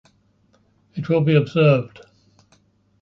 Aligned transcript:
It 0.95 1.09
will 1.09 1.21
be 1.21 1.35
observed. 1.35 1.99